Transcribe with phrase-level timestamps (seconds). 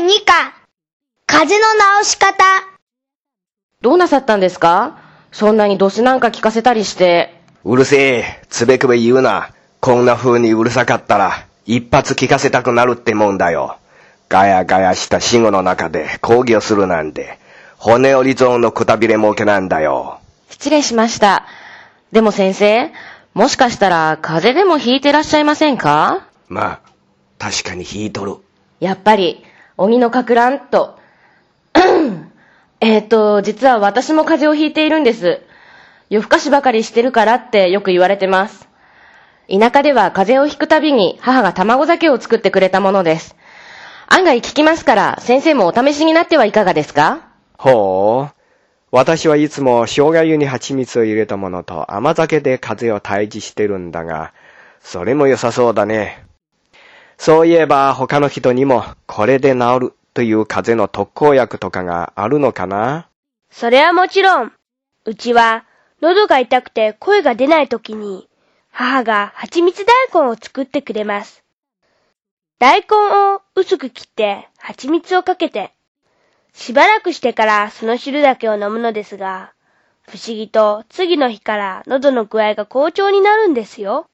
[0.00, 0.54] 第2課。
[1.26, 1.64] 風の
[2.02, 2.42] 治し方。
[3.82, 4.98] どうなさったんですか？
[5.30, 7.38] そんなにドスなんか聞かせたりして。
[7.64, 9.50] うるせえ、つべくべ言うな。
[9.80, 13.76] こんな風にうるさかったら、一発聞かせたくなるってもんだよ。
[14.30, 17.38] ガヤガヤした死後の中で講義をするなんて、
[17.76, 20.20] 骨折りゾーンのくたびれ儲けなんだよ。
[20.48, 21.44] 失礼しました。
[22.10, 22.90] でも先生、
[23.34, 26.26] もしかしたら風邪でもひいてらっしゃいませんか？
[26.48, 26.80] まあ、
[27.38, 28.36] 確かに引いとる。
[28.80, 29.44] やっぱり、
[29.82, 30.98] 鬼のかく乱と。
[32.80, 35.40] えっと、実は私も風邪をひいているんです。
[36.10, 38.68] 夜更かしばかりしてるからってよく言われてます。
[39.48, 43.36] 田舎では風邪をひくたびに母が卵酒を作ってくれたものです。
[44.06, 47.20] 案外効きますから、先生もお試しになってはいかがですか？
[47.56, 48.34] ほう。
[48.90, 54.34] 私はいつも生姜湯に蜂蜜を入れたものと甘酒で風邪を退治してるんだが、
[54.80, 56.24] それも良さそうだね。
[57.22, 63.10] そういえば他の人にもこれで治るという風邪の特効薬とかがあるのかな？
[63.50, 64.52] それはもちろん。
[65.04, 65.66] うちは、
[66.00, 68.26] 喉が痛くて声が出ないときに、
[68.70, 71.44] 母が蜂蜜大根を作ってくれます。
[72.58, 72.86] 大根
[73.34, 75.74] を薄く切って蜂蜜をかけて、
[76.54, 79.52] しばらくしてからその汁だけを飲むのですが、
[80.08, 84.06] 不思議と次の日から喉の具合が好調になるんですよ。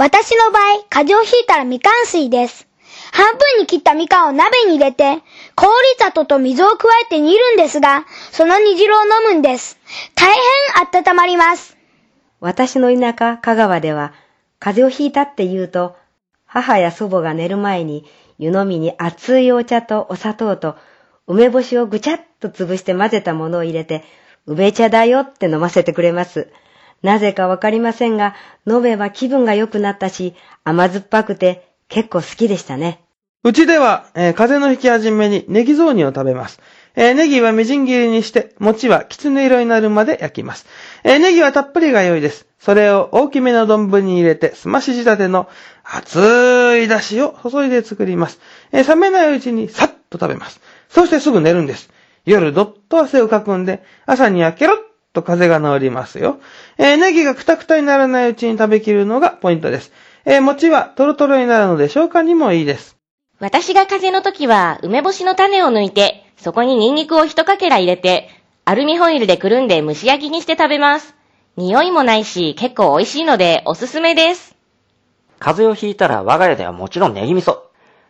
[0.00, 2.66] 私の場合、風邪をひいたらみかん水です。
[3.12, 5.18] 半分に切ったみかんを鍋に入れて、
[5.54, 9.78] 氷砂糖と水を加えて煮るんですが、その煮汁を飲むんです。
[10.14, 11.76] 大変温まります。
[12.40, 14.14] 私の田舎、香川では、
[14.58, 15.96] 風邪をひいたって言うと、
[16.46, 18.06] 母や祖母が寝る前に
[18.38, 20.76] 湯飲みに熱いお茶とお砂糖と
[21.26, 24.02] 梅干しをぐちゃっと潰して混ぜたものを入れて、
[24.46, 26.50] 梅茶だよって飲ませてくれます。
[27.02, 28.34] なぜかわかりませんが、
[28.66, 30.34] 飲めば気分が良くなったし、
[30.64, 33.00] 甘酸っぱくて結構好きでしたね。
[33.42, 36.60] うちでは、えー風邪の引き始めにネギ雑煮を食べます。
[36.94, 40.66] えーネギはみじん切りにして、餅はきつね色になるまで焼きます。
[41.04, 42.46] えーネギはたっぷりが良いです。
[42.58, 45.48] それを大きめの丼に入れて、すまし仕立ての
[45.82, 46.18] 熱
[46.76, 48.40] い出汁を注いで作ります。
[48.72, 50.60] えー冷めないうちにさっと食べます。
[50.90, 51.88] そしてすぐ寝るんです。
[52.26, 54.76] 夜どっと汗をかくんで、朝にはケロッ
[55.12, 56.40] と風邪が治りますよ。
[56.78, 59.92] えーネギがくたくたにならないうちに食べきるのがポイントです。
[60.24, 62.96] えー餅はトロトロになるので消化にもいいです。
[63.40, 68.28] 私が風邪の時は梅干しの種を抜いて、そこにニンニクを一かけら入れて、
[68.64, 71.14] アルミホイルでくるんで蒸し焼きにして食べます。
[71.56, 74.54] 匂いもないし、結構美味しいのでおすすめです。
[75.38, 77.58] 風邪をひいたら我が家ではもちろんネギ味噌。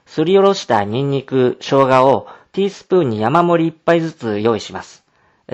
[0.05, 5.05] すりおろしたニンニク、生姜をティースプーンに山盛り一杯ずつ用意します。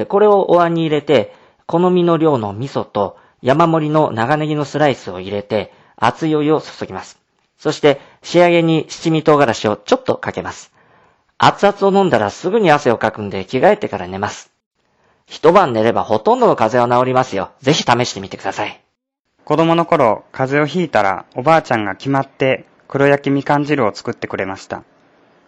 [0.05, 1.35] これをお椀に入れて、
[1.67, 7.19] 好みの量の味噌と山盛りの長ネギのスライスを入れて、熱いお湯を注ぎます。
[7.57, 10.73] そして仕上げに七味唐辛子をちょっとかけます。
[11.39, 14.51] 熱々を飲んだらすぐに汗をかくんで着替えてから寝ます。
[15.27, 17.51] 一晩寝ればほとんどの風邪は治りますよ。
[17.61, 18.81] ぜひ試してみてください。
[19.45, 24.85] 子供の頃、風邪をひいたら、おばあちゃんが決まって黒焼きみかん汁を作ってくれました。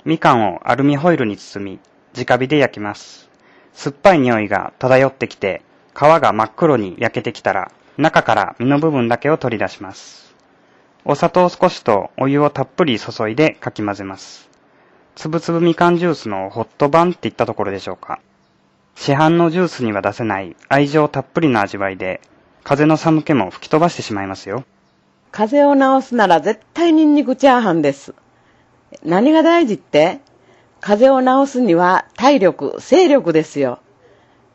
[0.04, 1.80] みかんをアルミホイルに包み、
[2.16, 3.27] 直火で焼きます。
[3.78, 5.62] 酸っぱい匂いが漂ってきて、
[5.94, 10.34] 皮が真っ黒に焼けてきたら、中から実の部分だけを取り出します。
[11.04, 14.50] お砂糖少しとお湯をたっぷり注いでかき混ぜます。
[15.14, 18.18] つぶつぶみかんジュースのホット版って言ったところでしょうか。
[18.96, 22.20] 市販のジュースには出せない愛情たっぷりな味わいで、
[22.64, 24.64] 風の寒気も吹き飛ばしてしまいますよ。
[25.30, 28.12] 風邪を治すなら絶対ニンニクチャーハンです。
[29.04, 30.18] 何が大事って
[30.80, 33.80] 風邪を治すには体力、精力ですよ。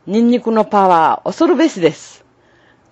[0.06, 2.24] ニンニクのパワー恐るべしです。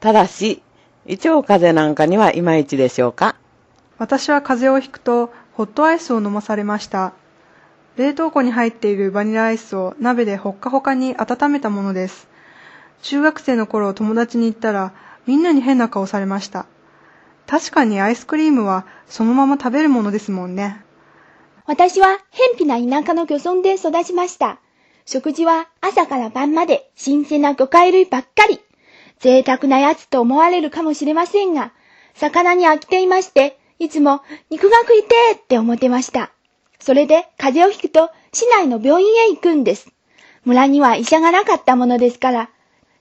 [0.01, 0.63] ただし、
[1.07, 3.37] 胃腸風邪なんかにはいまいちでしょうか
[3.99, 7.15] 私は風邪をひくとホットアイスを飲まされました。
[7.97, 12.29] 冷凍庫に入っているバニラアイスを鍋でほっかほかに温めたものです。
[13.03, 14.93] 中学生の頃友達に言ったら
[15.27, 16.67] みんなに変な顔されました。
[17.47, 20.83] 確かにアイスクリームはそのまま食べるものですもんね。
[21.67, 24.59] 私は偏僻な田舎の漁村で育ちました。
[25.07, 28.61] 食事は朝から晩まで新鮮な魚介類ばっかり。
[29.21, 31.73] 贅沢なやつと思われるかもしれませんが、
[32.15, 36.33] 魚に飽きていまして、いつも肉が食いてーって思ってました。
[36.81, 39.89] それで風邪をひくと市内の病院へ行くんです。
[40.45, 42.51] 村には医者がなかったものですから。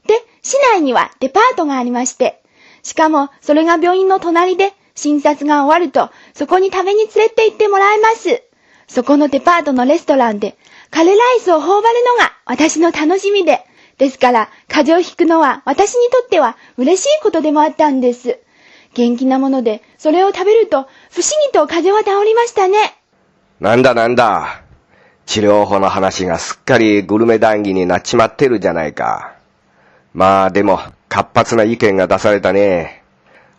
[0.06, 0.14] で、
[0.44, 2.44] 市内にはデパートがありまして、
[2.84, 8.44] しかもそれが病院の隣で診察が終わるとそこに食べに連れて行ってもらいます。
[8.92, 10.58] そこのデパートのレストランで、
[10.90, 13.64] カレーライスを頬張るのが私の楽しみで、
[13.98, 18.40] ですから、風邪をひくのは私にとっては嬉しいことでもあったんです。
[18.94, 20.90] 元気なもので、それを食べると、不思
[21.48, 22.98] 議と風邪は治りましたね。
[23.62, 24.62] なんだなんだ。
[25.26, 29.36] 治療法の話がすっかりグルメ談義になっちまってるじゃないか。
[30.14, 33.06] まあでも、活発な意見が出されたね。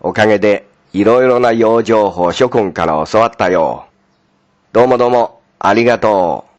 [0.00, 3.86] おかげで、いろいろな養生法諸君から教わったよ。
[4.72, 6.51] どうもどうも、ありがとう。